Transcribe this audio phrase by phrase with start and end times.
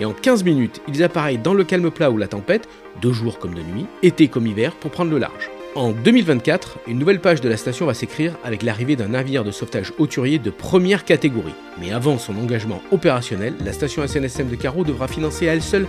[0.00, 2.68] et en 15 minutes, ils appareillent dans le calme plat ou la tempête,
[3.00, 5.50] de jour comme de nuit, été comme hiver, pour prendre le large.
[5.76, 9.52] En 2024, une nouvelle page de la station va s'écrire avec l'arrivée d'un navire de
[9.52, 11.54] sauvetage hauturier de première catégorie.
[11.78, 15.86] Mais avant son engagement opérationnel, la station SNSM de Carreau devra financer à elle seule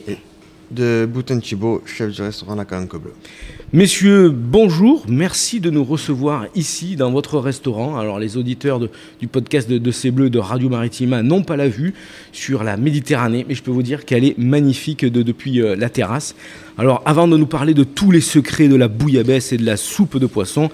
[0.70, 2.94] de Bouton Thibault, chef du restaurant La Calanque.
[3.72, 7.98] Messieurs, bonjour, merci de nous recevoir ici dans votre restaurant.
[7.98, 11.68] Alors les auditeurs du podcast de, de C'est Bleu de Radio Maritima n'ont pas la
[11.68, 11.94] vue
[12.32, 16.34] sur la Méditerranée, mais je peux vous dire qu'elle est magnifique depuis euh, la terrasse.
[16.78, 19.76] Alors avant de nous parler de tous les secrets de la bouillabaisse et de la
[19.76, 20.70] soupe de poisson,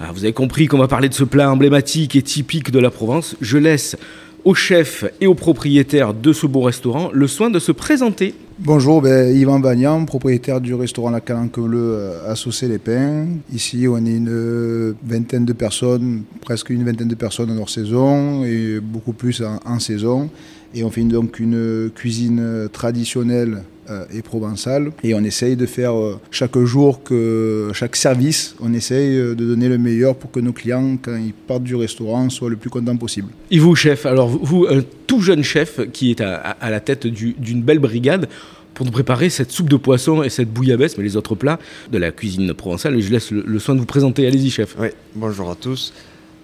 [0.00, 2.90] ah, vous avez compris qu'on va parler de ce plat emblématique et typique de la
[2.90, 3.96] Provence, je laisse
[4.44, 8.34] au chef et au propriétaire de ce beau restaurant le soin de se présenter.
[8.64, 13.26] Bonjour, ben, Yvan Bagnan, propriétaire du restaurant La Calanque Bleue à Saucé-les-Pins.
[13.52, 18.44] Ici, on est une vingtaine de personnes, presque une vingtaine de personnes en hors saison
[18.44, 20.30] et beaucoup plus en, en saison.
[20.76, 23.71] Et on fait donc une cuisine traditionnelle euh,
[24.12, 24.92] et provençale.
[25.02, 29.44] Et on essaye de faire euh, chaque jour, que chaque service, on essaye euh, de
[29.44, 32.70] donner le meilleur pour que nos clients, quand ils partent du restaurant, soient le plus
[32.70, 33.28] contents possible.
[33.50, 37.06] Et vous, chef, alors vous, un tout jeune chef qui est à, à la tête
[37.06, 38.28] d'une belle brigade,
[38.74, 41.58] pour nous préparer cette soupe de poisson et cette bouillabaisse, mais les autres plats
[41.90, 42.96] de la cuisine provençale.
[42.96, 44.26] Et je laisse le, le soin de vous présenter.
[44.26, 44.76] Allez-y, chef.
[44.80, 45.92] Oui, bonjour à tous.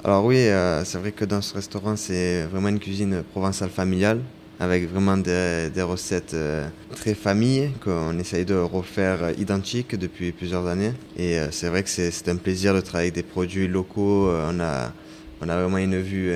[0.04, 4.20] Alors oui, euh, c'est vrai que dans ce restaurant, c'est vraiment une cuisine provençale familiale,
[4.60, 10.66] avec vraiment des, des recettes euh, très famille qu'on essaye de refaire identiques depuis plusieurs
[10.66, 10.92] années.
[11.16, 14.30] Et euh, c'est vrai que c'est un plaisir de travailler avec des produits locaux.
[14.30, 14.92] on, a,
[15.41, 16.32] on a vraiment une vue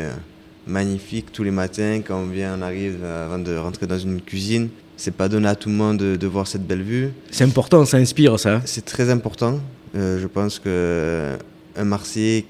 [0.66, 4.68] magnifique tous les matins quand on vient, on arrive avant de rentrer dans une cuisine.
[4.96, 7.08] C'est pas donné à tout le monde de, de voir cette belle vue.
[7.32, 8.62] C'est important, ça inspire ça.
[8.64, 9.58] C'est très important.
[9.94, 11.36] je pense que
[11.76, 12.44] un Marseillais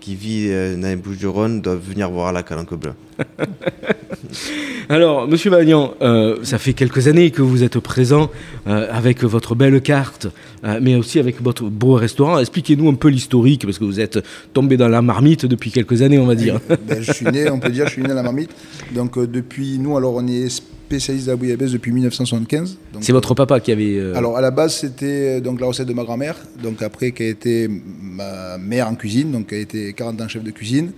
[0.00, 2.94] qui vit dans les Bouches-du-Rhône doivent venir voir la Calanque Bleue.
[4.88, 8.30] Alors, Monsieur Magnan, euh, ça fait quelques années que vous êtes présent
[8.66, 10.28] euh, avec votre belle carte,
[10.64, 12.38] euh, mais aussi avec votre beau restaurant.
[12.38, 14.18] Expliquez-nous un peu l'historique, parce que vous êtes
[14.52, 16.58] tombé dans la marmite depuis quelques années, on va dire.
[16.88, 18.50] Ben, je suis né, on peut dire, je suis né dans la marmite.
[18.94, 20.48] Donc, depuis, nous, alors, on est
[20.88, 22.78] spécialiste de la bouillabaisse depuis 1975.
[23.00, 23.98] C'est votre papa qui avait.
[23.98, 24.14] Euh...
[24.14, 27.28] Alors à la base c'était donc la recette de ma grand-mère, donc après qui a
[27.28, 30.92] été ma mère en cuisine, donc qui a été 40 ans chef de cuisine,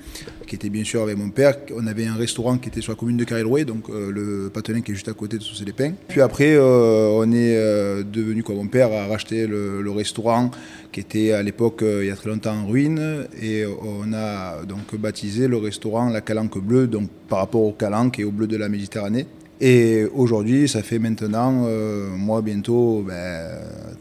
[0.46, 1.56] qui était bien sûr avec mon père.
[1.76, 4.80] On avait un restaurant qui était sur la commune de Carré-Loué, donc euh, le Patelin
[4.80, 5.94] qui est juste à côté de Saucer les Pins.
[6.06, 10.52] Puis après euh, on est euh, devenu quoi, mon père a racheté le, le restaurant
[10.92, 14.94] qui était à l'époque il y a très longtemps en ruine et on a donc
[14.96, 18.56] baptisé le restaurant la Calanque Bleue, donc par rapport au calanque et au bleu de
[18.56, 19.26] la Méditerranée.
[19.60, 23.50] Et aujourd'hui, ça fait maintenant, euh, moi bientôt, ben,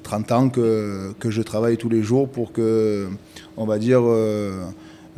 [0.03, 3.07] 30 ans que, que, je travaille tous les jours pour que,
[3.57, 4.63] on va dire, euh,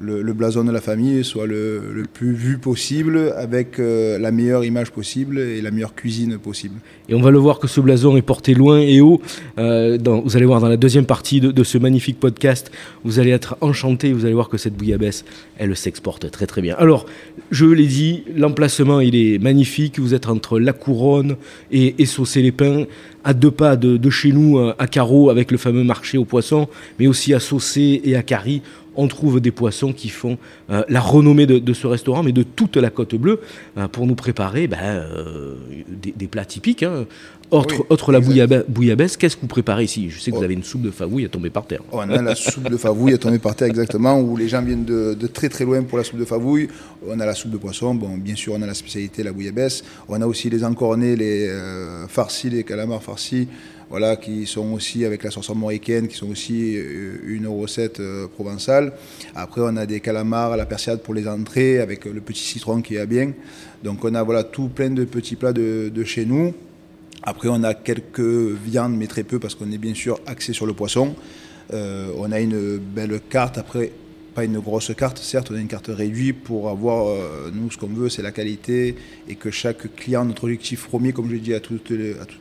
[0.01, 4.91] le, blason de la famille soit le, plus vu possible, avec euh, la meilleure image
[4.91, 6.75] possible et la meilleure cuisine possible.
[7.09, 9.21] Et on va le voir que ce blason est porté loin et haut.
[9.57, 12.71] Euh, vous allez voir dans la deuxième partie de, ce magnifique podcast,
[13.03, 15.25] vous allez être enchanté, vous allez voir que cette bouillabaisse,
[15.57, 16.75] elle s'exporte très très bien.
[16.77, 17.05] Alors,
[17.51, 21.35] je l'ai dit, l'emplacement il est magnifique, vous êtes entre La Couronne
[21.71, 22.85] et, et Saucé-les-Pins,
[23.23, 26.67] à deux pas de, chez nous, à Carreau, avec le fameux marché aux poissons,
[26.99, 28.63] mais aussi à Saucé et à Carry
[28.95, 30.37] on trouve des poissons qui font
[30.69, 33.39] euh, la renommée de, ce restaurant, mais de toute la côte bleue,
[33.77, 35.55] euh, pour nous préparer ben, euh,
[35.87, 36.83] des, plats typiques.
[36.83, 37.05] Hein.
[37.49, 40.09] Autre, la bouillabaisse, qu'est-ce que vous préparez ici?
[40.09, 40.45] Je sais que vous oh.
[40.45, 41.81] avez une soupe de favouille à tomber par terre.
[41.91, 44.85] On a la soupe de favouille à tomber par terre, exactement, où les gens viennent
[44.85, 46.69] de, très très loin pour la soupe de favouille.
[47.05, 49.83] On a la soupe de poisson, bon, bien sûr, on a la spécialité, la bouillabaisse.
[50.07, 51.49] On a aussi les encornés, les
[52.07, 53.47] farcis, les calamars farcis
[53.91, 58.25] voilà, qui sont aussi avec la sauce armoricaine, qui sont aussi euh, une recette euh,
[58.25, 58.93] provençale.
[59.35, 62.81] Après, on a des calamars à la persillade pour les entrées, avec le petit citron
[62.81, 63.33] qui est bien.
[63.83, 66.53] Donc, on a voilà, tout plein de petits plats de, chez nous.
[67.21, 70.65] Après, on a quelques viandes, mais très peu, parce qu'on est bien sûr axé sur
[70.65, 71.13] le poisson.
[71.73, 73.57] Euh, on a une belle carte.
[73.57, 73.91] Après,
[74.33, 77.13] pas une grosse carte, certes, on a une carte réduite pour avoir,
[77.53, 78.95] nous, ce qu'on veut, c'est la qualité
[79.27, 81.89] et que chaque client, notre objectif premier, comme je dis à à toutes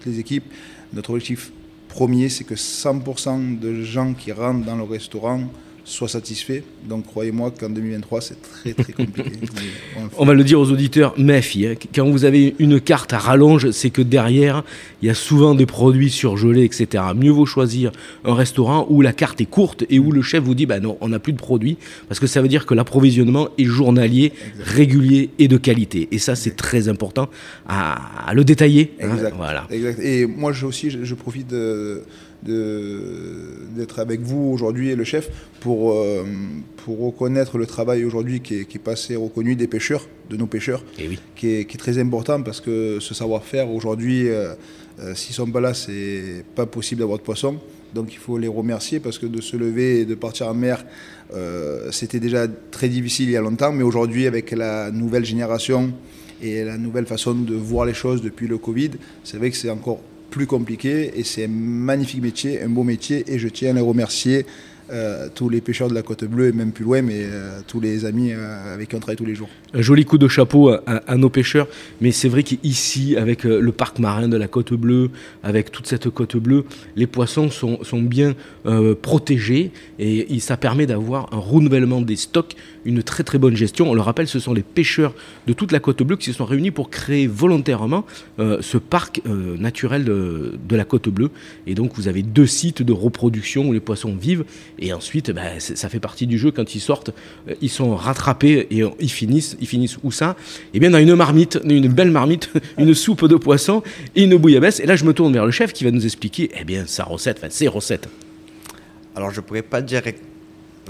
[0.07, 0.45] les équipes,
[0.93, 1.53] notre objectif
[1.89, 5.43] premier, c'est que 100% de gens qui rentrent dans le restaurant
[5.91, 6.63] soient satisfaits.
[6.89, 9.31] Donc croyez-moi qu'en 2023, c'est très très compliqué.
[10.19, 11.67] on, va le dire aux auditeurs, méfie.
[11.67, 11.75] Hein.
[11.95, 14.65] Quand vous avez une carte à rallonge, c'est que derrière,
[15.03, 17.05] il y a souvent des produits surgelés, etc.
[17.15, 17.91] Mieux vaut choisir
[18.25, 20.97] un restaurant où la carte est courte et où le chef vous dit, bah non,
[21.01, 21.77] on n'a plus de produits,
[22.09, 26.09] parce que ça veut dire que l'approvisionnement est journalier, régulier et de qualité.
[26.13, 27.29] Et ça, c'est très important
[27.69, 28.93] à, le détailler.
[29.03, 29.17] Hein.
[29.37, 29.67] Voilà.
[29.71, 32.03] Et moi, je aussi, je, profite de
[32.43, 36.25] d'être avec vous aujourd'hui et le chef pour, euh,
[36.85, 40.47] pour reconnaître le travail aujourd'hui qui est, qui est passé reconnu des pêcheurs, de nos
[40.47, 41.19] pêcheurs, et eh oui.
[41.37, 44.55] qui, est, qui, est, très important parce que ce savoir-faire aujourd'hui, euh,
[45.01, 47.59] euh, s'ils sont pas là, c'est pas possible d'avoir de poissons.
[47.95, 50.85] Donc il faut les remercier parce que de se lever et de partir en mer,
[51.91, 55.93] c'était déjà très difficile il y a longtemps, mais aujourd'hui avec la nouvelle génération
[56.41, 58.91] et la nouvelle façon de voir les choses depuis le Covid,
[59.25, 60.01] c'est vrai que c'est encore
[60.31, 63.81] plus compliqué et c'est un magnifique métier, un beau métier et je tiens à les
[63.81, 64.47] remercier
[64.93, 67.81] euh, tous les pêcheurs de la côte bleue et même plus loin, mais euh, tous
[67.81, 69.49] les amis euh, avec qui on travaille tous les jours.
[69.73, 71.69] Un joli coup de chapeau à, nos pêcheurs,
[72.01, 75.11] mais c'est vrai qu'ici, avec le parc marin de la côte bleue,
[75.45, 76.65] avec toute cette côte bleue,
[76.97, 78.35] les poissons sont, sont bien
[79.01, 79.71] protégés
[80.01, 83.91] et, ça permet d'avoir un renouvellement des stocks, une très très bonne gestion.
[83.91, 85.15] On le rappelle, ce sont les pêcheurs
[85.47, 88.05] de toute la côte bleue qui se sont réunis pour créer volontairement
[88.39, 91.31] ce parc naturel de, de la côte bleue.
[91.69, 94.45] Et donc vous avez deux sites de reproduction où les poissons vivent
[94.81, 96.51] et ensuite, bah, ça fait partie du jeu.
[96.51, 97.11] Quand ils sortent,
[97.49, 99.57] euh, ils sont rattrapés et ils finissent.
[99.61, 100.37] Ils finissent où ça?
[100.75, 103.83] Eh bien, dans une marmite, une belle marmite, une soupe de poisson
[104.17, 104.81] et une bouillabaisse.
[104.81, 107.05] Et là, je me tourne vers le chef qui va nous expliquer, eh bien, sa
[107.05, 108.09] recette, enfin, ses recettes.
[109.15, 110.03] Alors, je pourrais pas dire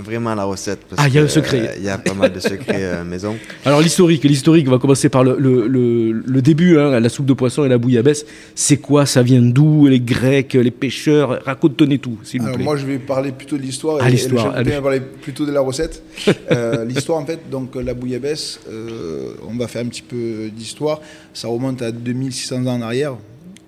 [0.00, 0.81] vraiment la recette.
[0.97, 1.61] ah, il y a un secret.
[1.61, 3.37] Euh, il y a pas mal de secrets euh, maison.
[3.64, 7.69] Alors l'historique, l'historique va commencer par le, le, début, hein, la soupe de poisson et
[7.69, 8.25] la bouillabaisse.
[8.55, 9.06] C'est quoi?
[9.06, 9.87] Ça vient d'où?
[9.87, 11.43] Les Grecs, les pêcheurs?
[11.44, 12.64] Raconte-nous tout, s'il vous plaît.
[12.64, 13.99] Moi, je vais parler plutôt de l'histoire.
[14.00, 14.56] Ah, l'histoire.
[14.58, 16.02] Je vais parler plutôt de la recette.
[16.50, 18.61] Euh, l'histoire, en fait, donc la bouillabaisse,
[19.49, 21.00] on va faire un petit peu d'histoire.
[21.32, 23.12] Ça remonte à 2600 ans en arrière,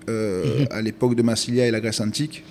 [0.07, 0.67] mhm.
[0.69, 2.43] à l'époque de Massilia et la Grèce antique.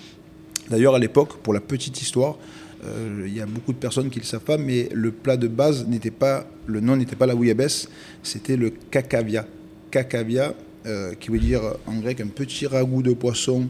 [0.69, 2.37] D'ailleurs, à l'époque, pour la petite histoire,
[2.85, 5.37] euh, il y a beaucoup de personnes qui ne le savent pas, mais le plat
[5.37, 7.89] de base n'était pas, le nom n'était pas la bouillabaisse,
[8.23, 9.45] c'était le kakavia.
[9.91, 10.53] Kakavia,
[10.85, 13.69] euh, qui veut dire en grec un petit ragoût de poisson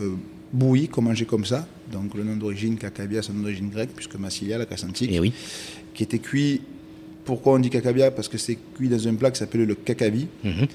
[0.00, 0.14] euh,
[0.52, 1.66] bouilli, qu'on mangeait comme ça.
[1.90, 5.10] Donc le nom d'origine kakavia, c'est un nom d'origine grecque, puisque Massilia, la Grèce antique,
[5.12, 5.32] eh oui.
[5.94, 6.60] qui était cuit.
[7.24, 10.26] Pourquoi on dit kakavia Parce que c'est cuit dans un plat qui s'appelait le kakavi.
[10.44, 10.66] Mhm.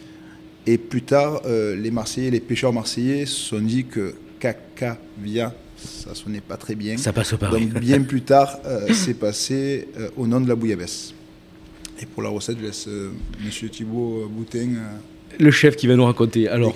[0.66, 6.42] Et plus tard, les Marseillais, les pêcheurs marseillais se sont dit que kakavia ça sonnait
[6.42, 6.98] pas très bien.
[6.98, 10.56] Ça passe au Donc bien plus tard, euh, c'est passé euh, au nom de la
[10.56, 11.14] bouillabaisse.
[12.02, 13.12] Et pour la recette, je laisse euh,
[13.44, 14.70] Monsieur Thibault Boutin.
[15.40, 16.48] le chef qui va nous raconter.
[16.48, 16.76] Alors,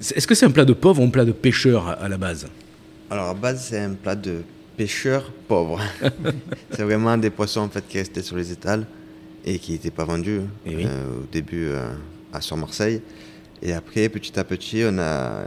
[0.00, 2.46] est-ce que c'est un plat de pauvre ou un plat de pêcheur à, la base?
[3.10, 4.42] Alors, à la base, c'est un plat de
[4.76, 5.80] pêcheur pauvre.
[6.70, 8.86] c'est vraiment des poissons en fait, qui restaient sur les étals
[9.44, 11.68] et qui n'étaient pas vendus eh au début
[12.32, 13.00] à sur Marseille.
[13.62, 15.44] Et après, petit à petit, on a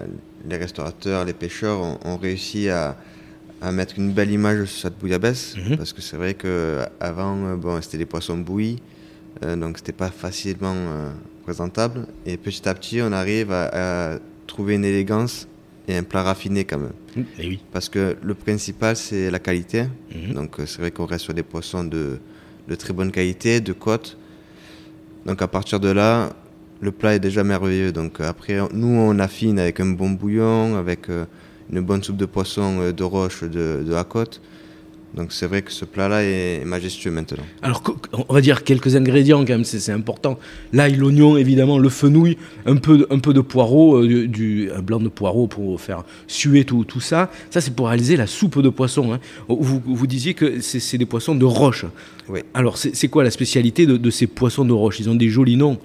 [0.50, 2.96] les restaurateurs, les pêcheurs ont, réussi à,
[3.72, 5.56] mettre une belle image sur cette bouillabaisse.
[5.58, 5.78] Mhm.
[5.78, 8.80] Parce que c'est vrai qu'avant, euh, bon, c'était des poissons bouillis,
[9.44, 11.10] euh, donc c'était pas facilement euh,
[11.44, 12.08] présentable.
[12.26, 15.46] Et petit à petit, on arrive à, trouver une élégance
[15.90, 16.94] et un plat raffiné quand même.
[17.18, 17.60] Et eh oui.
[17.74, 19.88] Parce que le principal, c'est la qualité.
[20.16, 20.34] Mhm.
[20.34, 22.20] Donc c'est vrai qu'on reste sur des poissons de,
[22.68, 24.18] de très bonne qualité, de côte.
[25.26, 26.32] Donc à partir de là,
[26.82, 27.92] le plat est déjà merveilleux.
[27.92, 31.26] Donc euh, après, nous, on affine avec un bon bouillon, avec euh,
[31.72, 34.42] une bonne soupe de poisson euh, de roche de, de côte.
[35.16, 37.44] Donc c'est vrai que ce plat-là est majestueux maintenant.
[37.64, 37.82] Alors,
[38.28, 40.38] on va dire quelques ingrédients quand même, c'est important.
[40.74, 44.82] L'ail, l'oignon, évidemment, le fenouil, un peu, de- un peu de poireau, du, du- un
[44.82, 47.32] blanc de poireau pour faire suer tout, tout ça.
[47.50, 49.14] Ça, c'est pour réaliser la soupe de poisson.
[49.14, 49.20] hein.
[49.48, 51.86] Vous, vous disiez que c'est des poissons de roche.
[52.30, 52.42] Oui.
[52.54, 55.00] Alors, c'est c'est quoi la spécialité de, de ces poissons de roche?
[55.00, 55.80] Ils ont des jolis noms.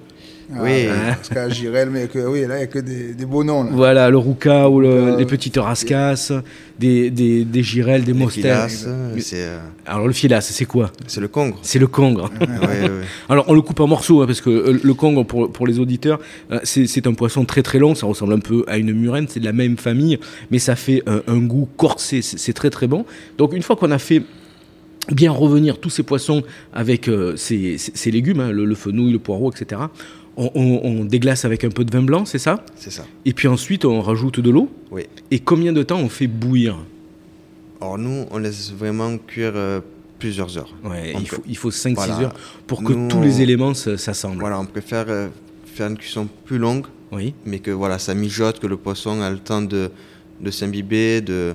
[0.51, 0.87] Oui.
[0.91, 3.45] Ah, Parce qu'à Girel, mais que, oui, là, il n'y a que des, des beaux
[3.45, 3.65] noms.
[3.65, 3.71] Là.
[3.73, 6.33] Voilà, le rouca ou le- Euh, les petites rascasses,
[6.79, 8.87] des, des, des girelles, des filasses,
[9.19, 10.91] c'est euh, Alors, le filasse, c'est quoi?
[11.07, 11.59] c'est le congre.
[11.63, 12.31] C'est le congre.
[12.41, 12.47] Ouais,
[12.83, 12.91] ouais.
[13.29, 15.79] Alors on le coupe en morceaux hein, parce que euh, le congre pour, pour les
[15.79, 16.19] auditeurs
[16.51, 19.27] euh, c'est c'est un poisson très très long, ça ressemble un peu à une murène,
[19.29, 20.19] c'est de la même famille
[20.51, 23.05] mais ça fait euh, un goût corsé, c'est c'est très très bon.
[23.39, 24.23] Donc une fois qu'on a fait
[25.11, 29.13] bien revenir tous ces poissons avec euh, ces, ces- ces légumes, hein, le, le fenouil,
[29.13, 29.83] le poireau, etc.
[30.37, 33.05] On, on- on déglace avec un peu de vin blanc, c'est ça C'est ça.
[33.27, 34.71] Et puis ensuite on rajoute de l'eau.
[34.91, 35.03] Oui.
[35.31, 36.79] Et combien de temps on fait bouillir
[37.81, 39.81] Alors nous, on laisse vraiment cuire euh,
[40.19, 40.75] plusieurs heures.
[40.85, 42.21] Ouais, il peut- faut, il faut 5-6 Voilà.
[42.21, 42.35] heures
[42.67, 44.41] pour que Nous, tous les éléments s'assemblent.
[44.41, 45.29] Voilà, on préfère euh,
[45.67, 47.35] faire une cuisson plus longue, Oui.
[47.45, 49.91] mais que voilà, ça mijote, que le poisson a le temps de,
[50.41, 51.21] de s'imbiber.
[51.21, 51.55] De...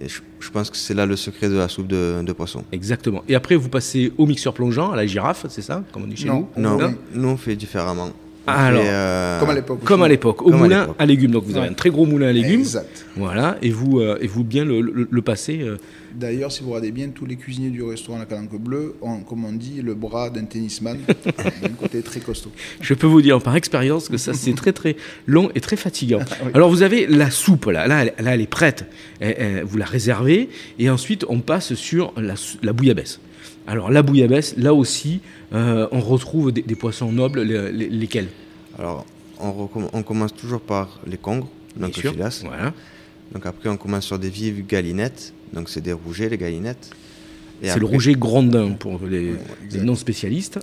[0.00, 2.64] Et je, je pense que c'est là le secret de la soupe de, de poisson.
[2.70, 3.24] Exactement.
[3.28, 6.16] Et après, vous passez au mixeur plongeant, à la girafe, c'est ça, comme on dit
[6.16, 6.48] chez Non.
[6.56, 6.62] nous?
[6.62, 6.94] Non, Oui.
[7.14, 8.10] nous on fait différemment.
[8.48, 9.84] Ah, alors, euh, Comme à l'époque.
[9.84, 11.30] Comme à l'époque, au à moulin à légumes.
[11.30, 11.70] Donc vous avez Ouais.
[11.72, 12.60] un très gros moulin à légumes.
[12.60, 13.06] Exact.
[13.16, 15.60] Voilà, et vous, euh, et vous bien le, le, le passer.
[15.62, 15.76] euh,
[16.14, 19.44] D'ailleurs, si vous regardez bien, tous les cuisiniers du restaurant La Calanque Bleue ont, comme
[19.44, 20.98] on dit, le bras d'un tennisman,
[21.62, 22.50] d'un côté très costaud.
[22.80, 26.20] je peux vous dire par expérience que ça c'est très très long et très fatigant.
[26.44, 26.50] oui.
[26.54, 28.86] Alors vous avez la soupe là, là, elle, là, elle est prête.
[29.20, 32.12] Elle- elle- vous la réservez et ensuite on passe sur
[32.62, 33.20] la bouillabaisse.
[33.68, 35.20] Alors la bouillabaisse, là aussi,
[35.52, 38.28] euh, on retrouve des, des poissons nobles, les- les- lesquels
[38.78, 39.04] Alors,
[39.40, 42.12] on, commence toujours par les congres, donc Bien le sûr.
[42.12, 42.42] filasse.
[42.44, 42.72] Voilà.
[43.32, 45.34] Donc après, on commence sur des vives galinettes.
[45.52, 46.90] Donc c'est des rougets, les galinettes.
[47.62, 49.34] Et C'est le rouget grandin pour les,
[49.82, 50.58] non spécialistes.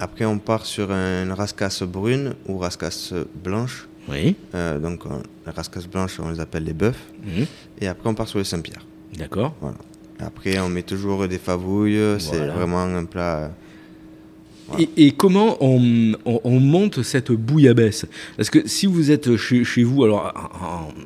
[0.00, 3.86] Après, on part sur une rascasse brune ou rascasse blanche.
[4.08, 4.34] Oui.
[4.54, 6.94] Euh, donc, on- les rascasses blanches, on les appelle les bœufs.
[7.22, 7.46] Mhm.
[7.80, 8.84] Et après, on part sur les Saint-Pierre.
[9.16, 9.54] D'accord.
[9.60, 9.76] Voilà.
[10.20, 12.16] Après, on met toujours des favouilles.
[12.18, 13.50] C'est vraiment un plat.
[14.68, 14.84] Voilà.
[14.96, 18.04] Et, et comment on, on- on monte cette bouillabaisse?
[18.36, 20.30] Parce que si vous êtes chez, chez vous, alors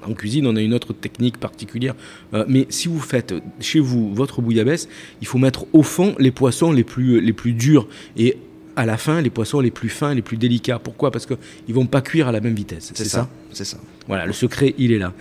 [0.04, 1.94] en, en cuisine, on a une autre technique particulière,
[2.34, 4.88] euh, mais si vous faites chez vous votre bouillabaisse,
[5.20, 8.36] il faut mettre au fond les poissons les plus, les plus durs et
[8.74, 10.80] à la fin les poissons les plus fins, les plus délicats.
[10.80, 11.12] Pourquoi?
[11.12, 12.90] Parce qu'ils vont pas cuire à la même vitesse.
[12.94, 13.76] C'est ça, C'est ça.
[14.08, 15.12] Voilà, le secret, il est là.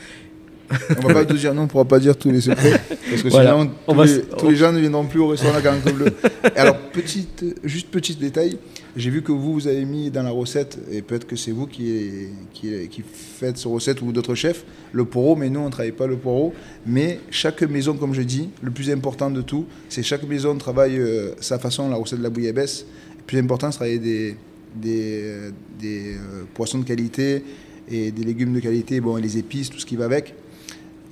[0.97, 3.21] On va pas tout dire, non, on ne pourra pas dire tous les secrets, parce
[3.21, 3.51] que Voilà.
[3.51, 6.13] sinon, On tous, va les, gens ne viendront plus au restaurant La Calanque Bleue.
[6.55, 8.57] Alors, petite, juste petit détail,
[8.95, 11.67] j'ai vu que vous, vous avez mis dans la recette, et peut-être que c'est vous
[11.67, 15.71] qui, qui, qui faites cette recette ou d'autres chefs, le poireau, mais nous, on ne
[15.71, 16.53] travaille pas le poireau.
[16.85, 20.97] Mais chaque maison, comme je dis, le plus important de tout, c'est chaque maison travaille
[20.97, 22.85] euh, sa façon, la recette de la bouillabaisse.
[23.17, 24.35] Le plus important, c'est travailler des,
[24.75, 27.43] des, euh, des euh, poissons de qualité
[27.89, 30.33] et des légumes de qualité, bon, et les épices, tout ce qui va avec.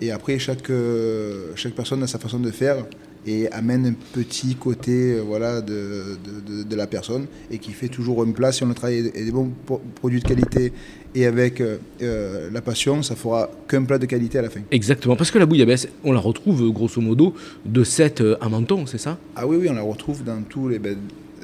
[0.01, 2.85] Et après, chaque, euh, chaque personne a sa façon de faire
[3.27, 7.71] et amène un petit côté euh, voilà, de, de, de- de la personne et qui
[7.73, 8.51] fait toujours un plat.
[8.53, 10.71] Si on le travaille avec des bons pro- produits de qualité
[11.13, 14.61] et avec euh, la passion, ça fera qu'un plat de qualité à la fin.
[14.71, 17.33] Exactement, parce que la bouillabaisse, on la retrouve grosso modo
[17.65, 19.17] de 7 à menton, c'est ça?
[19.35, 20.79] Ah oui, oui, on la retrouve dans tous les.
[20.79, 20.95] ben,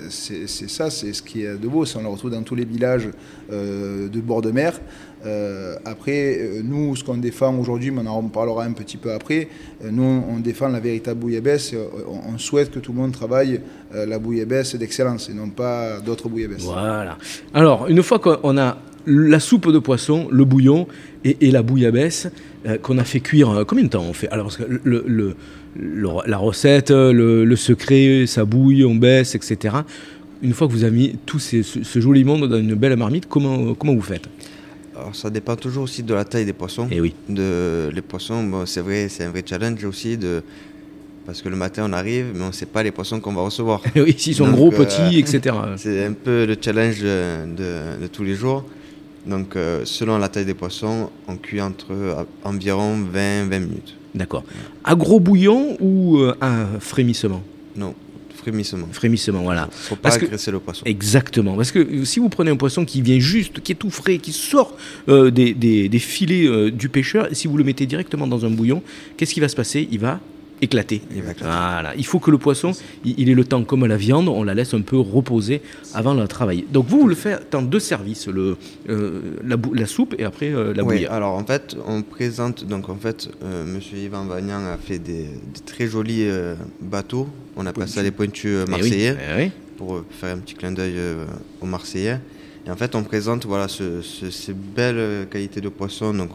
[0.10, 1.86] c'est ça, c'est ce qui est de beau.
[1.86, 3.10] c'est On la retrouve dans tous les villages
[3.52, 4.80] euh, de bord de mer.
[5.26, 9.12] Euh, après, euh, nous, ce qu'on défend aujourd'hui, mais on en parlera un petit peu
[9.12, 9.48] après,
[9.84, 11.74] nous, on défend la véritable bouillabaisse.
[12.08, 13.62] On, souhaite que tout le monde travaille
[13.94, 16.64] la bouillabaisse d'excellence et non pas d'autres bouillabaisse.
[16.64, 17.18] Voilà.
[17.54, 20.88] Alors, une fois qu'on a la soupe de poisson, le bouillon
[21.24, 22.28] et, et la bouillabaisse,
[22.68, 24.28] euh, qu'on a fait cuire, euh, combien de temps on fait?
[24.30, 25.36] Alors, parce que le, le-
[25.78, 29.76] le- la recette, le, le secret, ça bouille, on baisse, etc.
[30.42, 32.96] Une fois que vous avez mis tout ces- ce, ce joli monde dans une belle
[32.96, 34.28] marmite, comment, comment vous faites?
[34.98, 36.88] Alors, ça dépend toujours aussi de la taille des poissons.
[36.90, 37.14] Eh oui.
[37.28, 40.18] De, les poissons, bon, c'est vrai, c'est un vrai challenge aussi.
[40.18, 40.42] De,
[41.26, 43.42] parce que le matin, on arrive, mais on ne sait pas les poissons qu'on va
[43.42, 43.82] recevoir.
[43.96, 45.54] Oui, s'ils sont Donc, gros, euh, petits, etc.
[45.78, 48.64] C'est un peu le challenge de tous les jours.
[49.26, 53.96] Donc, euh, selon la taille des poissons, on cuit entre euh, environ 20-20 minutes.
[54.14, 54.44] D'accord.
[54.84, 57.42] À gros bouillon ou euh, à frémissement?
[57.76, 57.94] Non,
[58.36, 58.88] frémissement.
[58.92, 59.68] Frémissement, voilà.
[59.72, 60.84] faut pas Parce que- agresser le poisson.
[60.86, 61.56] Exactement.
[61.56, 64.20] Parce que euh, si vous prenez un poisson qui vient juste, qui est tout frais,
[64.20, 64.78] qui sort
[65.08, 68.84] des, des- des filets du pêcheur, et si vous le mettez directement dans un bouillon,
[69.18, 69.88] qu'est-ce qui va se passer?
[69.92, 70.20] Il va
[70.62, 71.02] éclater.
[71.16, 71.22] Il.
[71.40, 71.94] Voilà.
[71.98, 72.72] Il faut que le poisson,
[73.04, 75.62] il, il ait le temps, comme la viande, on la laisse un peu reposer
[75.94, 76.66] avant de la travailler.
[76.72, 78.58] Donc vous, vous le faites en deux services, le,
[78.90, 81.06] euh, la, la soupe et après euh, la Oui, bouillie.
[81.08, 85.24] alors en fait, on présente, donc en fait, euh, Monsieur Yvan Vagnan a fait des,
[85.24, 89.44] des très jolis euh, bateaux, on appelle ça les pointus euh, Eh oui, marseillais, eh
[89.44, 89.52] oui.
[89.78, 90.96] pour faire un petit clin d'œil
[91.62, 92.20] aux Marseillais.
[92.68, 96.32] Et en fait, on présente voilà, ce- ce- ces belles qualités de poissons, donc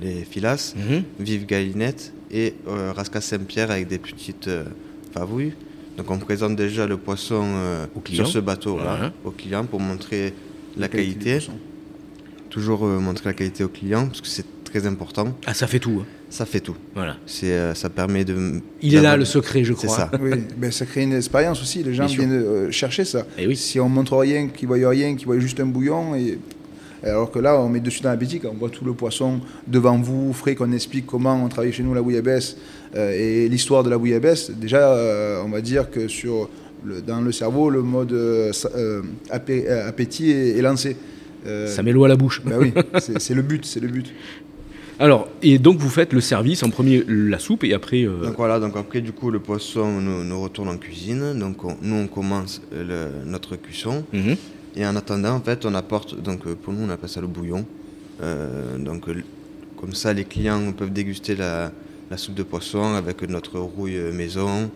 [0.00, 0.74] les filasses,
[1.18, 4.64] vive galinette et euh, rascasse Saint-Pierre avec des petites euh,
[5.12, 5.52] favouilles.
[5.96, 9.08] Donc on présente déjà le poisson euh, sur ce bateau-là Ouais.
[9.24, 10.32] au client pour montrer
[10.76, 11.38] la, qualité.
[12.48, 15.36] Toujours euh, montrer la qualité au client parce que c'est très important.
[15.46, 15.98] Ah, ça fait tout.
[16.02, 16.06] hein.
[16.30, 16.76] Ça fait tout.
[16.94, 17.16] Voilà.
[17.26, 18.60] C'est, euh, ça permet de.
[18.82, 19.96] Il est là le secret, je C'est crois.
[19.96, 20.10] ça.
[20.20, 21.82] Oui, ben, ça crée une expérience aussi.
[21.82, 23.26] Les gens viennent euh, chercher ça.
[23.36, 23.56] Eh oui.
[23.56, 26.38] Si on montre rien, qu'ils voient rien, qu'ils voient juste un bouillon, et...
[27.08, 30.32] alors que là, on met dessus dans l'appétit, on voit tout le poisson devant vous,
[30.32, 32.56] frais, qu'on explique comment on travaille chez nous la bouillabaisse
[32.96, 34.50] euh, et l'histoire de la bouillabaisse.
[34.50, 36.48] Déjà, euh, on va dire que sur
[36.84, 40.96] le- dans le cerveau, le mode euh, euh, appé- appétit est, est lancé.
[41.46, 42.42] Euh, Ça met l'eau à la bouche.
[42.44, 42.72] ben oui,
[43.18, 44.12] c'est le but, c'est le but.
[44.98, 48.02] Alors, et donc vous faites le service, en premier la soupe et après...
[48.04, 51.38] euh, Donc voilà, donc après du coup le poisson nous, nous retourne en cuisine.
[51.38, 54.04] Donc on- nous on commence le- notre cuisson.
[54.12, 54.36] mhm.
[54.76, 57.26] Et en attendant en fait on apporte, donc euh, pour nous on appelle ça le
[57.26, 57.66] bouillon.
[58.22, 59.22] Euh, donc euh,
[59.76, 61.72] comme ça les clients peuvent déguster la,
[62.10, 64.70] la soupe de poisson avec notre rouille maison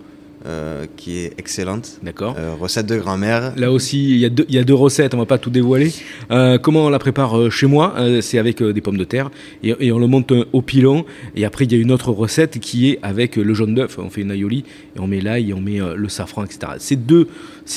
[0.46, 1.98] euh, qui est excellente.
[2.02, 2.36] D'accord.
[2.38, 3.54] Euh, recette de grand-mère.
[3.56, 5.50] Là aussi, il y, a deux, il y a deux recettes, on va pas tout
[5.50, 5.92] dévoiler.
[6.30, 9.30] Euh, comment on la prépare chez moi C'est avec des pommes de terre
[9.62, 11.06] et, et on le monte au pilon.
[11.34, 13.98] Et après, il y a une autre recette qui est avec le jaune d'œuf.
[13.98, 14.64] On fait une aioli
[14.96, 16.72] et on met l'ail on met le safran, etc.
[16.78, 17.28] C'est deux,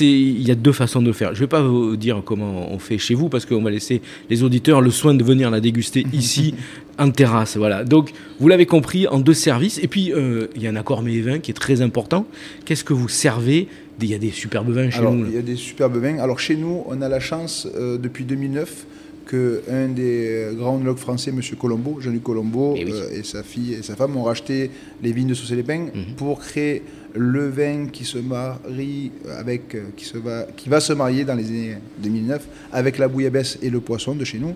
[0.02, 1.34] il y a deux façons de le faire.
[1.34, 4.44] Je vais pas vous dire comment on fait chez vous parce qu'on va laisser les
[4.44, 6.54] auditeurs le soin de venir la déguster ici
[7.00, 7.58] en terrasse.
[7.58, 7.84] Voilà.
[7.84, 9.80] Donc, vous l'avez compris, en deux services.
[9.82, 12.26] Et puis, euh, il y a un accord mets et vin qui est très important.
[12.66, 13.68] Qu'est-ce que vous servez?
[14.02, 15.24] Il y a des superbes vins chez Alors, nous.
[15.24, 15.30] là.
[15.32, 16.20] il y a des superbes vins.
[16.20, 18.86] Alors, chez nous, on a la chance, euh, depuis 2009,
[19.26, 21.42] que un des grands œnologues français, M.
[21.60, 22.92] Colombo, Jean-Luc Colombo, Eh oui.
[22.94, 24.72] euh, et sa fille et sa femme ont racheté
[25.04, 26.16] les vignes de Saucé-les-Pins Mhm.
[26.16, 31.26] pour créer le vin qui se marie avec, qui, se va, qui va se marier
[31.26, 34.54] dans les années 2009 avec la bouillabaisse et le poisson de chez nous.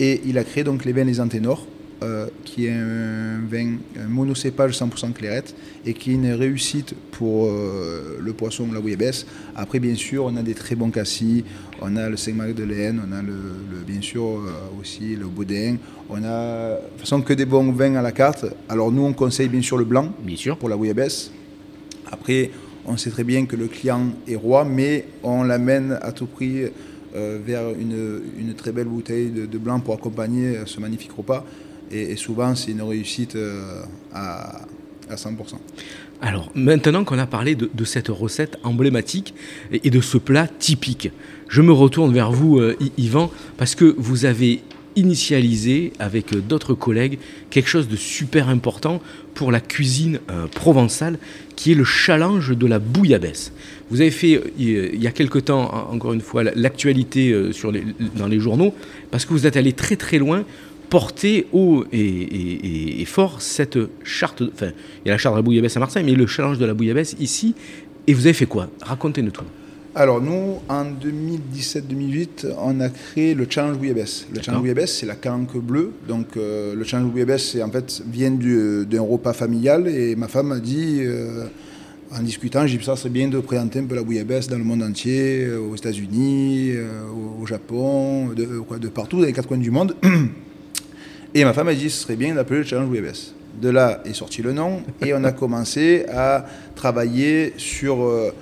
[0.00, 1.66] Et il a créé donc les vins Les Anténors,
[2.02, 5.54] euh, qui est un vin un monocépage 100% clairette
[5.86, 9.24] et qui est une réussite pour euh, le poisson, la bouillabaisse.
[9.56, 11.44] Après, bien sûr, on a des très bons cassis,
[11.80, 15.76] on a le Saint-Magdeleine, on a le, le- bien sûr euh, aussi le Baudin,
[16.10, 18.44] on a de toute façon que des bons vins à la carte.
[18.68, 20.56] Alors nous, on conseille bien sûr le blanc Bien sûr.
[20.58, 21.30] pour la bouillabaisse.
[22.10, 22.50] Après,
[22.84, 26.64] on sait très bien que le client est roi, mais on l'amène à tout prix
[27.14, 31.44] vers une, une très belle bouteille de, de blanc pour accompagner ce magnifique repas.
[31.92, 33.82] Et, souvent, c'est une réussite euh,
[34.14, 34.62] à,
[35.10, 35.36] à 100%.
[36.20, 39.34] Alors, maintenant qu'on a parlé de, cette recette emblématique
[39.72, 41.10] et, de ce plat typique,
[41.48, 44.60] je me retourne vers vous, euh, Yvan, parce que vous avez
[44.94, 47.18] initialisé avec euh, d'autres collègues
[47.50, 49.00] quelque chose de super important
[49.34, 50.20] pour la cuisine
[50.54, 51.18] provençale,
[51.56, 53.52] qui est le challenge de la bouillabaisse.
[53.90, 57.34] Vous avez fait, il y a quelque temps, en- encore une fois, la- l'actualité
[58.14, 58.74] dans les journaux,
[59.10, 60.44] parce que vous êtes allé très très loin
[60.92, 64.42] porter haut et, et- et- et fort cette charte.
[64.54, 66.66] Enfin, il y a la charte de la bouillabaisse à Marseille, mais le challenge de
[66.66, 67.54] la bouillabaisse ici.
[68.06, 68.68] Et vous avez fait quoi?
[68.82, 69.44] Racontez-nous tout.
[69.94, 74.26] Alors nous, en 2017-2008, on a créé le Challenge Bouillabaisse.
[74.34, 74.42] Le.
[74.42, 75.92] Challenge Bouillabaisse, c'est la calanque bleue.
[76.06, 80.52] Donc euh, le Challenge Bouillabaisse, en fait vient du- d'un repas familial et ma femme
[80.52, 81.44] a dit, euh,
[82.14, 84.64] en discutant, j'ai dit ça serait bien de présenter un peu la bouillabaisse dans le
[84.64, 87.02] monde entier, euh, aux États-Unis, euh,
[87.40, 89.94] au, Japon, de partout, dans les quatre coins du monde.
[91.34, 93.32] Et ma femme a dit ce serait bien d'appeler le Challenge Bouillabaisse.
[93.60, 98.32] De là est sorti le nom et on a commencé à travailler sur euh,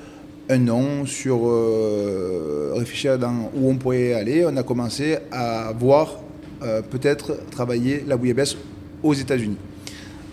[0.48, 4.44] un nom, sur euh, réfléchir dans où on pourrait aller.
[4.44, 6.20] On a commencé à voir
[6.62, 8.57] euh, peut-être travailler la bouillabaisse
[9.03, 9.59] aux États-Unis.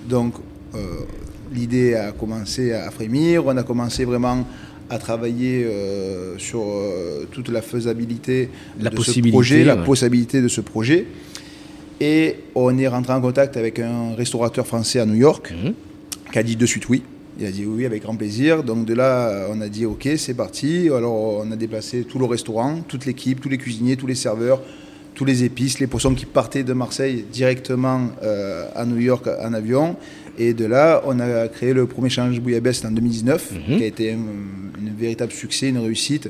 [0.07, 0.33] Donc
[1.53, 4.45] l'idée a commencé à frémir, on a commencé vraiment
[4.89, 5.67] à travailler
[6.37, 6.61] sur
[7.31, 11.07] toute la faisabilité La de ce projet, la possibilité de ce projet.
[11.99, 15.73] Et on est rentré en contact avec un restaurateur français à New York Mhm.
[16.31, 17.01] qui a dit de suite oui.
[17.39, 18.63] Il a dit oui avec grand plaisir.
[18.63, 20.89] Donc de là, on a dit ok, c'est parti.
[20.93, 24.61] Alors on a déplacé tout le restaurant, toute l'équipe, tous les cuisiniers, tous les serveurs,
[25.15, 29.53] tous les épices, les poissons qui partaient de Marseille directement euh, à New York en
[29.53, 29.95] avion.
[30.39, 33.77] Et de là, on a créé le premier challenge bouillabaisse en 2019, Mhm.
[33.77, 36.29] qui a été un, un véritable succès, une réussite,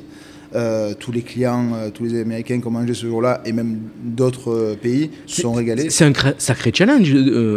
[0.58, 3.78] Euh, tous les clients, euh, tous les Américains qui ont mangé ce jour-là, et même
[4.04, 5.92] d'autres euh, pays, se sont régalés.
[5.92, 7.16] C'est un sacré challenge,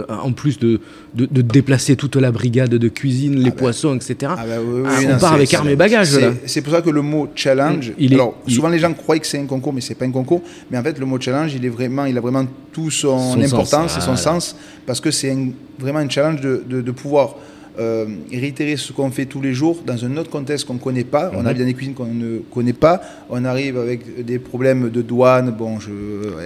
[0.08, 0.80] en plus de,
[1.14, 3.56] de, déplacer toute la brigade de cuisine, les ah ben.
[3.56, 4.34] poissons, etc.
[4.36, 6.18] Ah ben ah, on part avec armes et bagages.
[6.44, 9.38] C'est pour ça que le mot challenge, il alors souvent les gens croient que c'est
[9.38, 10.42] un concours, mais c'est pas un concours.
[10.70, 13.96] Mais en fait, le mot challenge, il, est vraiment, il a vraiment tout son, importance
[13.96, 15.34] et son sens, parce que c'est
[15.78, 17.36] vraiment un challenge de, de pouvoir
[17.81, 21.05] euh, réitérer ce qu'on fait tous les jours dans un autre contexte qu'on ne connaît
[21.05, 21.31] pas.
[21.35, 21.47] On mhm.
[21.47, 23.01] arrive dans des cuisines qu'on ne connaît pas.
[23.31, 25.51] On arrive avec des problèmes de douane.
[25.51, 25.90] Bon, je,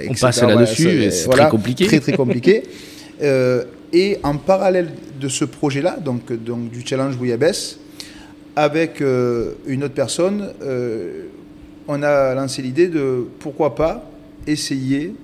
[0.09, 1.87] on passe là-dessus, c'est très compliqué.
[1.87, 2.62] Très, très compliqué.
[3.23, 4.88] Euh, et en parallèle
[5.20, 7.79] de ce projet-là, donc, donc du challenge Bouillabaisse,
[8.57, 10.49] avec euh, une autre personne,
[11.87, 14.11] on a lancé l'idée de pourquoi pas
[14.49, 15.14] essayer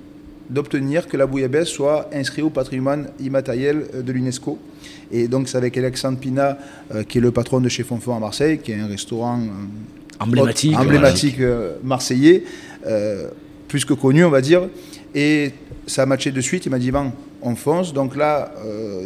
[0.49, 4.57] d'obtenir que la bouillabaisse soit inscrite au patrimoine immatériel de l'UNESCO.
[5.11, 6.57] Et donc, c'est avec Alexandre Pina,
[6.93, 9.45] euh, qui est le patron de chez Fonfon à Marseille, qui est un restaurant euh,
[10.19, 12.43] emblématique, emblématique euh, marseillais,
[13.67, 14.67] plus que connu, on va dire.
[15.13, 15.51] Et
[15.85, 16.65] ça a matché de suite.
[16.65, 17.93] Il m'a dit, bon, on fonce.
[17.93, 18.51] Donc là,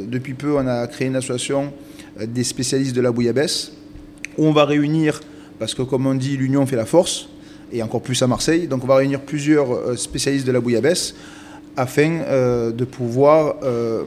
[0.07, 1.71] depuis peu, on a créé une association
[2.19, 3.73] des spécialistes de la bouillabaisse,
[4.37, 5.19] où on va réunir,
[5.59, 7.29] parce que comme on dit, l'union fait la force,
[7.71, 8.67] et encore plus à Marseille.
[8.67, 11.15] Donc on va réunir plusieurs spécialistes de la bouillabaisse
[11.77, 14.03] afin de pouvoir euh,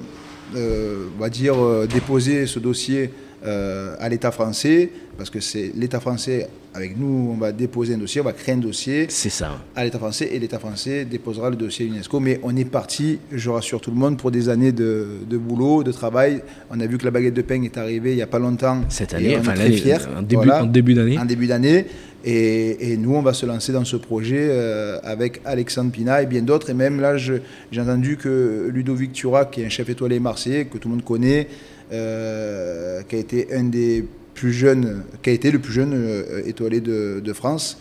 [0.55, 3.11] on va dire, euh, déposer ce dossier
[3.45, 7.99] euh, à l'État français, parce que c'est l'État français, avec nous, on va déposer un
[7.99, 9.59] dossier, on va créer un dossier c'est ça.
[9.75, 12.21] à l'État français, et l'État français déposera le dossier à l'UNESCO.
[12.21, 15.91] Mais on est parti, je rassure tout le monde, pour des années de, boulot, de
[15.91, 16.41] travail.
[16.71, 18.83] On a vu que la baguette de pain est arrivée il n'y a pas longtemps.
[18.89, 19.83] Cette année, enfin l'année,
[20.17, 21.19] en début, en début d'année.
[21.19, 21.87] En début d'année.
[22.25, 26.43] Et, nous, on va se lancer dans ce projet euh, avec Alexandre Pina et bien
[26.43, 26.71] d'autres.
[26.71, 27.41] Et même là, j'ai
[27.77, 31.49] entendu que Ludovic Turak, qui est un chef étoilé marseillais, que tout le monde connaît,
[31.93, 34.05] euh, qui a été un des
[34.39, 37.79] plus jeunes, qui a été le plus jeune euh, étoilé de France,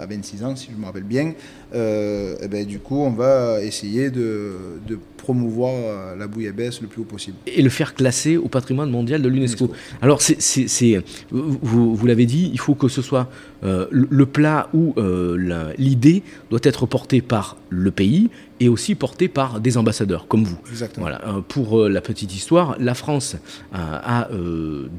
[0.00, 1.32] à 26 ans, si je me rappelle bien.
[1.74, 4.54] Euh, eh ben, du coup, on va essayer de,
[5.16, 7.36] promouvoir euh, la bouillabaisse le plus haut possible.
[7.46, 9.72] Et le faire classer au patrimoine mondial de l'UNESCO.
[10.00, 13.28] Alors, c'est, vous, vous l'avez dit, il faut que ce soit
[13.64, 14.94] euh, le plat ou
[15.78, 20.58] l'idée doit être portée par le pays et aussi portée par des ambassadeurs comme vous.
[20.70, 21.06] Exactement.
[21.06, 21.42] Voilà.
[21.48, 23.36] pour la petite histoire, la France
[23.72, 24.28] a,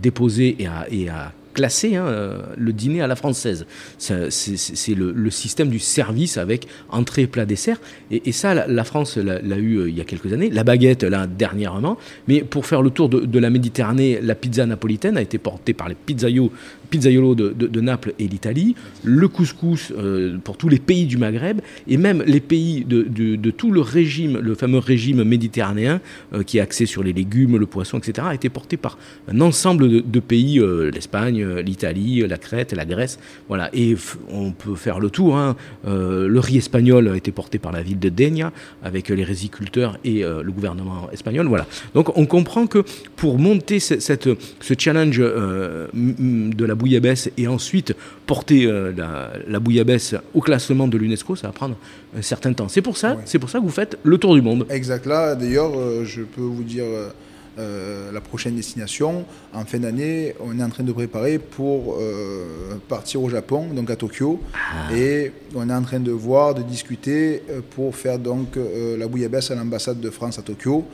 [0.02, 3.66] déposé et a, et a classé hein, euh, le dîner à la française.
[3.98, 7.82] C'est le, système du service avec entrée, plat, dessert.
[8.12, 10.52] Et, ça, la, France l'a eu euh, il y a quelques années.
[10.52, 11.98] La baguette, là, dernièrement.
[12.28, 15.90] Mais pour faire le tour de, la Méditerranée, la pizza napolitaine a été portée par
[15.90, 16.52] les pizzaioli
[16.90, 21.62] pizzaiolo de, de, Naples et l'Italie, le couscous euh, pour tous les pays du Maghreb,
[21.88, 26.02] et même les pays de, de tout le régime, le fameux régime méditerranéen,
[26.46, 28.98] qui est axé sur les légumes, le poisson, etc., a été porté par
[29.28, 30.62] un ensemble de, pays,
[30.94, 33.20] l'Espagne, euh, l'Italie, la Crète, la Grèce.
[33.48, 33.70] Voilà.
[33.74, 33.96] Et
[34.30, 35.38] on peut faire le tour.
[35.38, 35.56] Hein.
[35.88, 38.52] Euh, le riz espagnol a été porté par la ville de Denia
[38.84, 41.48] avec les résiculteurs et euh, le gouvernement espagnol.
[41.48, 41.66] Voilà.
[41.94, 42.84] Donc on comprend que
[43.16, 47.94] pour monter cette, ce challenge de la bouillabaisse et ensuite
[48.26, 51.76] porter la, la, bouillabaisse au classement de l'UNESCO, ça va prendre
[52.18, 52.70] un certain temps.
[52.70, 54.66] C'est pour ça, c'est pour ça que vous faites le tour du monde.
[54.70, 55.06] Exact.
[55.06, 55.72] Là, d'ailleurs,
[56.06, 56.86] je peux vous dire
[57.60, 59.26] euh, la prochaine destination.
[59.52, 63.90] En fin d'année, on est en train de préparer pour euh, partir au Japon, donc
[63.90, 64.40] à Tokyo.
[64.54, 64.96] Ah.
[64.96, 68.60] Et on est en train de voir, de discuter euh, pour faire donc
[68.98, 70.86] la bouillabaisse à l'ambassade de France à Tokyo,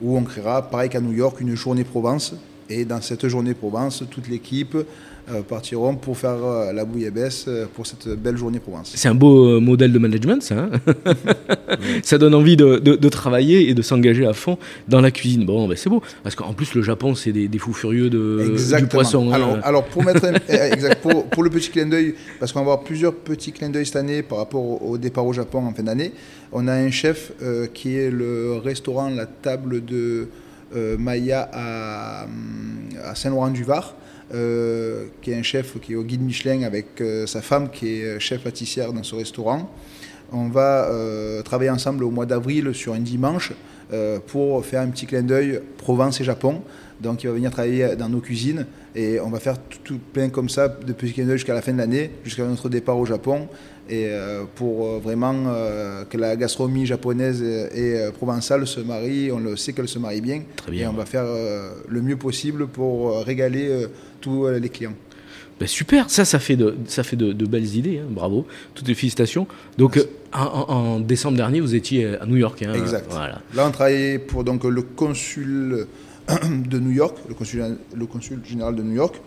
[0.00, 2.36] où on créera, pareil qu'à New York, une journée Provence.
[2.68, 4.84] Et dans cette journée Provence, toute l'équipe euh,
[5.48, 8.92] partiront pour faire euh, la bouillabaisse euh, pour cette belle journée Provence.
[8.94, 10.56] C'est un beau modèle de management, ça.
[10.56, 10.70] Hein
[12.02, 14.58] ça donne envie de, travailler et de s'engager à fond
[14.88, 15.44] dans la cuisine.
[15.44, 16.02] Bon, ben c'est beau.
[16.22, 19.32] Parce qu'en plus, le Japon, c'est des, fous furieux de, du poisson.
[19.32, 19.60] Hein.
[19.62, 20.94] Alors, pour, mettre eh,
[21.30, 24.22] pour, le petit clin d'œil, parce qu'on va avoir plusieurs petits clins d'œil cette année
[24.22, 26.12] par rapport au, départ au Japon en fin d'année,
[26.52, 27.32] on a un chef
[27.74, 30.28] qui est le restaurant La Table de
[30.98, 32.26] Maya à,
[33.04, 33.94] à Saint-Laurent-du-Var
[34.34, 38.00] euh, qui est un chef qui est au guide Michelin avec euh, sa femme qui
[38.00, 39.70] est chef pâtissière dans ce restaurant.
[40.32, 43.52] On va euh, travailler ensemble au mois d'avril sur un dimanche
[44.26, 46.62] pour faire un petit clin d'œil Provence et Japon.
[47.02, 48.64] Donc il va venir travailler dans nos cuisines
[48.94, 51.74] et on va faire tout, plein comme ça de petits clins d'œil jusqu'à la fin
[51.74, 53.48] de l'année, jusqu'à notre départ au Japon.
[53.90, 54.08] Et
[54.54, 55.34] pour vraiment
[56.08, 60.40] que la gastronomie japonaise et, provençale se marient, on le sait qu'elle se marie bien.
[60.56, 60.86] Très bien.
[60.86, 61.26] Et on va faire
[61.86, 63.88] le mieux possible pour régaler
[64.22, 64.94] tous euh, les clients.
[65.60, 68.08] Ben super, ça, ça fait de, ça fait de, belles idées, hein.
[68.08, 69.46] bravo, toutes les félicitations.
[69.76, 72.62] Donc, euh, en, décembre dernier, vous étiez à New York.
[72.62, 72.72] Hein.
[72.72, 73.06] exact.
[73.10, 73.42] Voilà.
[73.54, 75.86] Là, on travaillait pour donc, le consul
[76.28, 79.20] de New York, le consul, le consul général de New York,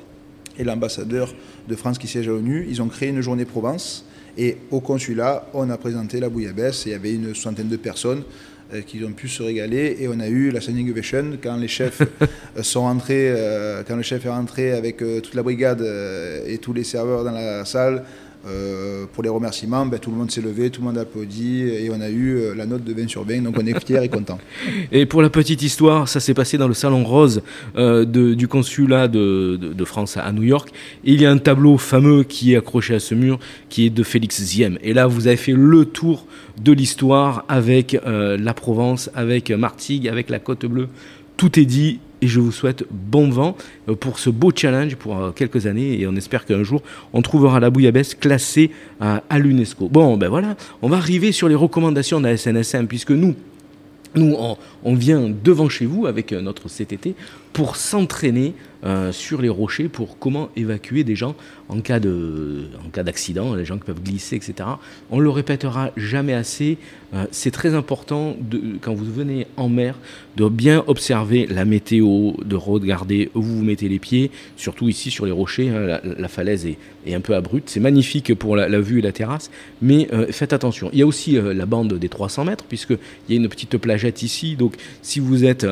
[0.57, 1.33] et l'ambassadeur
[1.67, 2.65] de France qui siège à l'ONU.
[2.69, 4.05] Ils ont créé une journée Provence.
[4.37, 6.85] Et au consulat, on a présenté la bouillabaisse.
[6.85, 8.54] Et il y avait une soixantaine de personnes euh,
[8.85, 9.97] qui ont pu se régaler.
[9.99, 12.01] Et on a eu la standing ovation quand les chefs
[12.57, 15.85] euh, sont rentrés, euh, quand le chef est rentré avec toute la brigade
[16.45, 18.03] et tous les serveurs dans la salle.
[19.13, 21.89] Pour les remerciements, ben, tout le monde s'est levé, tout le monde a applaudi et
[21.89, 24.39] on a eu la note de 20 sur 20, donc on est fiers et contents.
[24.91, 27.41] Et pour la petite histoire, ça s'est passé dans le salon rose
[27.75, 30.69] du consulat de, France à New York.
[31.03, 33.89] Et il y a un tableau fameux qui est accroché à ce mur, qui est
[33.89, 34.77] de Félix Ziem.
[34.81, 36.25] Et là, vous avez fait le tour
[36.61, 40.87] de l'histoire avec euh, la Provence, avec Martigues, avec la Côte Bleue.
[41.37, 43.55] Tout est dit et je vous souhaite bon vent
[43.89, 46.81] euh, pour ce beau challenge pour euh, quelques années et on espère qu'un jour
[47.13, 49.89] on trouvera la bouillabaisse classée à, l'UNESCO.
[49.89, 53.35] Bon, ben voilà, on va arriver sur les recommandations de la SNSM puisque nous,
[54.15, 54.35] nous,
[54.83, 57.15] on, vient devant chez vous avec notre CTT
[57.53, 58.53] pour s'entraîner
[59.11, 61.35] sur les rochers pour comment évacuer des gens
[61.69, 64.69] en cas de, en cas d'accident, les gens qui peuvent glisser, etc.
[65.09, 66.77] On le répétera jamais assez.
[67.13, 68.35] Euh, c'est très important
[68.81, 69.97] quand vous venez en mer
[70.37, 75.25] de bien observer la météo, de regarder où vous mettez les pieds, surtout ici sur
[75.25, 75.69] les rochers.
[75.69, 77.69] Hein, la, falaise est, un peu abrupte.
[77.69, 79.49] C'est magnifique pour la, vue et la terrasse,
[79.81, 80.89] mais euh, faites attention.
[80.93, 82.97] Il y a aussi euh, la bande des 300 mètres, puisqu'il
[83.29, 83.77] y a une petite
[84.09, 84.55] ici.
[84.55, 85.65] Donc, si vous êtes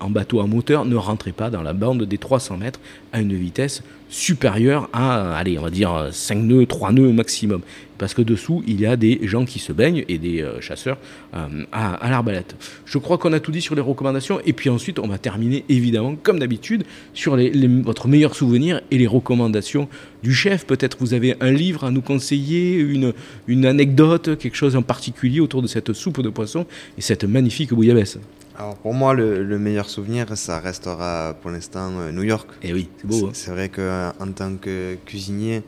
[0.00, 2.80] en bateau à moteur, ne rentrez pas dans la bande des 300 mètres
[3.12, 7.60] à une vitesse supérieur à, allez, on va dire 5 nœuds, 3 nœuds maximum.
[7.98, 10.98] Parce que dessous, il y a des gens qui se baignent et des euh, chasseurs
[11.34, 12.54] euh, à, l'arbalète.
[12.84, 14.40] Je crois qu'on a tout dit sur les recommandations.
[14.44, 18.98] Et puis ensuite, on va terminer, évidemment, comme d'habitude, sur les, votre meilleur souvenir et
[18.98, 19.88] les recommandations
[20.22, 20.66] du chef.
[20.66, 23.12] Peut-être vous avez un livre à nous conseiller, une,
[23.46, 26.66] une anecdote, quelque chose en particulier autour de cette soupe de poisson
[26.98, 28.18] et cette magnifique bouillabaisse.
[28.58, 32.48] Alors pour moi, le, meilleur souvenir, ça restera pour l'instant euh, New York.
[32.62, 33.30] Et eh oui, c'est beau.
[33.34, 33.54] C'est hein.
[33.54, 35.62] vrai qu'en tant que cuisinier,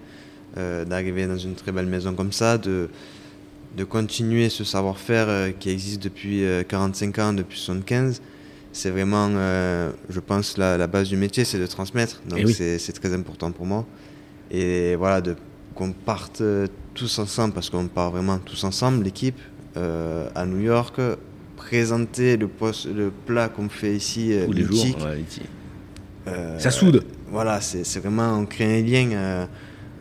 [0.56, 2.88] euh, d'arriver dans une très belle maison comme ça, de,
[3.76, 8.22] de continuer ce savoir-faire euh, qui existe depuis 45 ans, depuis 75,
[8.72, 9.28] c'est vraiment,
[10.08, 12.22] je pense, la, base du métier, c'est de transmettre.
[12.26, 13.84] Donc eh c'est très important pour moi.
[14.50, 15.20] Et voilà,
[15.74, 16.42] qu'on parte
[16.94, 19.38] tous ensemble, parce qu'on part vraiment tous ensemble, l'équipe,
[19.74, 21.00] à New York,
[21.58, 22.48] présenter le,
[22.94, 24.96] le plat qu'on fait ici, Tous les jours,
[26.28, 27.04] euh, ça soude.
[27.30, 29.46] Voilà, c'est vraiment, on crée un lien euh,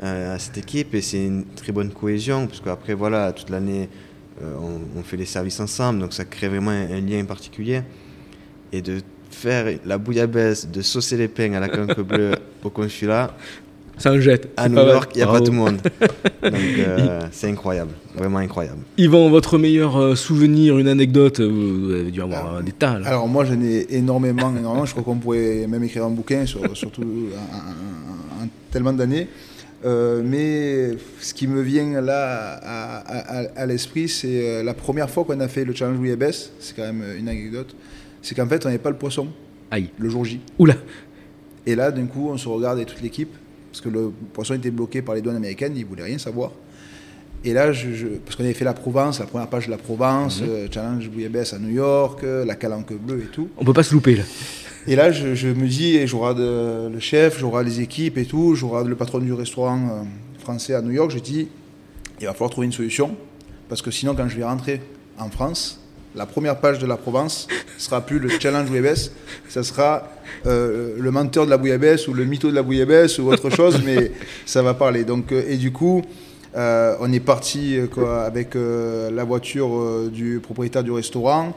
[0.04, 3.89] euh, à cette équipe et c'est une très bonne cohésion, parce qu'après, voilà, toute l'année,
[4.41, 7.82] on, fait les services ensemble, donc ça crée vraiment un, lien particulier.
[8.72, 13.36] Et de faire la bouillabaisse, de saucer les pains à la canque bleue au consulat,
[13.98, 14.50] ça en jette.
[14.58, 15.78] À New York, il n'y a pas tout le monde.
[16.44, 18.80] Donc euh, c'est incroyable, vraiment incroyable.
[18.98, 23.00] Yvan, votre meilleur euh, souvenir, une anecdote, vous avez dû avoir des tas.
[23.06, 24.86] Alors moi j'en ai énormément, énormément.
[24.86, 27.30] Je crois qu'on pourrait même écrire un bouquin, sur, surtout
[28.42, 29.28] en, tellement d'années.
[29.86, 32.60] Euh, mais ce qui me vient là
[33.56, 37.04] à, l'esprit, c'est la première fois qu'on a fait le challenge WebS, c'est quand même
[37.18, 37.76] une anecdote,
[38.22, 39.28] c'est qu'en fait on n'avait pas le poisson
[39.70, 39.90] Aïe.
[40.00, 40.40] le jour J.
[40.58, 40.76] Oula
[41.66, 43.30] Et là d'un coup on se regarde avec toute l'équipe
[43.72, 46.52] parce que le poisson était bloqué par les douanes américaines, ils ne voulaient rien savoir.
[47.44, 50.42] Et là, je, parce qu'on avait fait la Provence, la première page de la Provence,
[50.42, 50.50] mhm.
[50.50, 53.50] euh, Challenge Bouillabaisse à New York, euh, la calanque bleue et tout.
[53.58, 54.24] On peut pas se louper là.
[54.88, 58.96] Et là, je, me dis, j'aurai le chef, j'aurai les équipes et tout, j'aurai le
[58.96, 60.04] patron du restaurant euh,
[60.40, 61.12] français à New York.
[61.12, 61.50] Je dis,
[62.22, 63.16] il va falloir trouver une solution,
[63.68, 64.82] parce que sinon, quand je vais rentrer
[65.20, 65.82] en France,
[66.15, 69.12] la première page de la Provence sera plus le challenge bouillabaisse,
[69.50, 70.10] ça sera
[70.46, 73.82] euh, le menteur de la bouillabaisse ou le mytho de la bouillabaisse ou autre chose,
[73.86, 74.12] mais
[74.46, 75.04] ça va parler.
[75.04, 76.02] Donc, euh, et du coup,
[76.56, 77.78] euh, on est parti
[78.26, 81.56] avec la voiture du propriétaire du restaurant.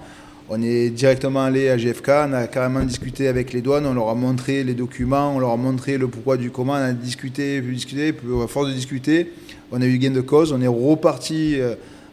[0.52, 4.08] On est directement allé à GFK, on a carrément discuté avec les douanes, on leur
[4.08, 7.60] a montré les documents, on leur a montré le pourquoi du comment, on a discuté,
[7.60, 8.12] discuté,
[8.48, 9.32] force de discuter,
[9.70, 11.56] on a eu gain de cause, on est reparti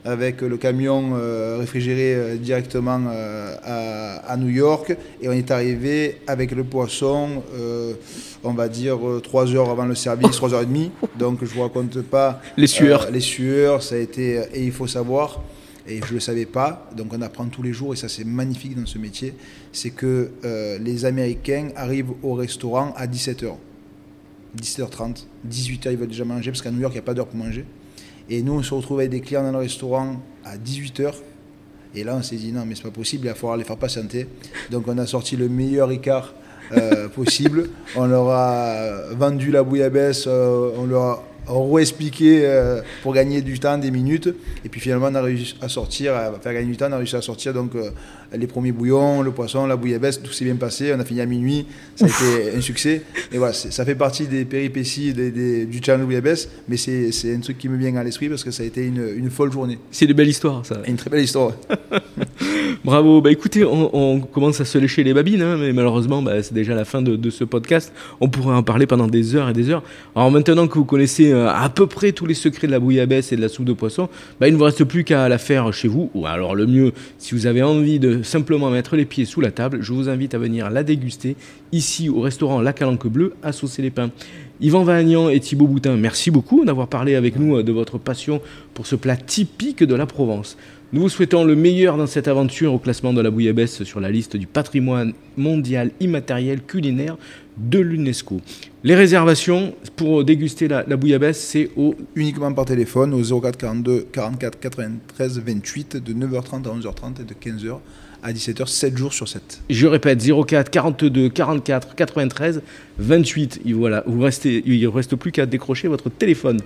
[0.07, 4.95] avec le camion euh, réfrigéré euh, directement euh, à, New York.
[5.21, 7.43] Et on est arrivé avec le poisson,
[8.43, 10.91] on va dire 3 heures avant le service, 3 heures et demie.
[11.19, 13.11] Donc je ne vous raconte pas les sueurs.
[13.11, 14.41] les sueurs, ça a été.
[14.53, 15.41] Et il faut savoir,
[15.87, 18.25] et je ne le savais pas, donc on apprend tous les jours, et ça c'est
[18.25, 19.33] magnifique dans ce métier,
[19.71, 20.31] c'est que
[20.81, 23.53] les Américains arrivent au restaurant à 17h.
[24.61, 27.27] 17h30, 18h ils veulent déjà manger, parce qu'à New York il n'y a pas d'heure
[27.27, 27.65] pour manger.
[28.29, 31.13] Et nous, on se retrouve avec des clients dans le restaurant à 18h.
[31.95, 33.77] Et là, on s'est dit, non, mais c'est pas possible, il va falloir les faire
[33.77, 34.27] patienter.
[34.69, 36.33] Donc, on a sorti le meilleur écart
[36.73, 37.69] euh, possible.
[37.95, 43.59] On leur a vendu la bouillabaisse, euh, on leur a re-expliquer euh, pour gagner du
[43.59, 44.29] temps, des minutes.
[44.65, 46.97] Et puis finalement, on a réussi à sortir, à faire gagner du temps, on a
[46.97, 47.89] réussi à sortir donc, euh,
[48.33, 50.93] les premiers bouillons, le poisson, la bouillabaisse, tout s'est bien passé.
[50.95, 53.03] On a fini à minuit, ça a été un succès.
[53.31, 57.69] Et voilà, ça fait partie des péripéties du challenge bouillabaisse, mais c'est un truc qui
[57.69, 59.79] me vient à l'esprit parce que ça a été une, une folle journée.
[59.91, 60.81] C'est une belle histoire, ça.
[60.85, 61.53] Une très belle histoire.
[62.85, 63.21] Bravo.
[63.21, 66.75] Bah écoutez, on, commence à se lécher les babines, hein, mais malheureusement, bah, c'est déjà
[66.75, 67.93] la fin de, ce podcast.
[68.21, 69.83] On pourrait en parler pendant des heures et des heures.
[70.15, 73.31] Alors maintenant que vous connaissez euh, à peu près tous les secrets de la bouillabaisse
[73.31, 74.09] et de la soupe de poisson,
[74.39, 76.09] bah, il ne vous reste plus qu'à la faire chez vous.
[76.13, 79.51] Ou alors le mieux, si vous avez envie de simplement mettre les pieds sous la
[79.51, 81.35] table, je vous invite à venir la déguster
[81.71, 84.11] ici au restaurant La Calanque Bleue à Saucer les Pins.
[84.59, 88.41] Yvan Vagnan et Thibaut Boutin, merci beaucoup d'avoir parlé avec nous euh, de votre passion
[88.73, 90.57] pour ce plat typique de la Provence.
[90.93, 94.09] Nous vous souhaitons le meilleur dans cette aventure au classement de la bouillabaisse sur la
[94.09, 97.17] liste du patrimoine mondial immatériel culinaire
[97.57, 98.39] de l'UNESCO.
[98.85, 101.93] Les réservations pour déguster la, bouillabaisse, c'est au...
[102.15, 107.33] uniquement par téléphone au 04 42 44 93 28 de 9h30 à 11h30 et de
[107.33, 107.79] 15h
[108.23, 109.63] à 17h, 7 jours sur 7.
[109.69, 112.61] Je répète, 04 42 44 93
[112.97, 113.61] 28.
[113.65, 116.61] Et voilà, vous restez, il ne reste plus qu'à décrocher votre téléphone.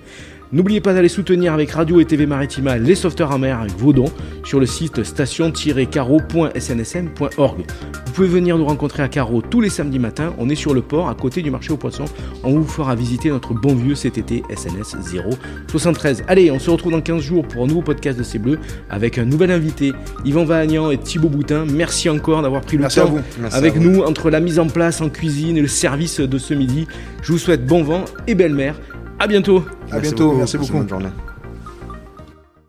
[0.54, 3.94] N'oubliez pas d'aller soutenir avec Radio et TV Maritima les sauveteurs en mer avec vos
[3.94, 4.12] dons
[4.44, 7.60] sur le site station-caro.snsm.org.
[8.06, 10.34] Vous pouvez venir nous rencontrer à Caro tous les samedis matins.
[10.38, 12.04] On est sur le port à côté du marché aux poissons.
[12.44, 14.98] On vous fera visiter notre bon vieux CTT SNS
[15.70, 16.26] 073.
[16.28, 18.60] Allez, on se retrouve dans 15 jours pour un nouveau podcast de C'est Bleu
[18.90, 19.94] avec un nouvel invité,
[20.26, 21.64] Yvan Vahagnan et Thibaut Boutin.
[21.66, 23.16] Merci encore d'avoir pris le temps
[23.54, 26.88] avec nous entre la mise en place en cuisine et le service de ce midi.
[27.22, 28.76] Je vous souhaite bon vent et belle mer.
[29.22, 29.64] À bientôt.
[29.92, 30.34] À bientôt.
[30.34, 30.74] Merci beaucoup.
[30.80, 31.10] Bonne journée.